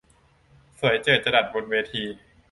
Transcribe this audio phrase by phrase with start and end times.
[0.79, 2.03] สวยเจิดจรัสบนเวที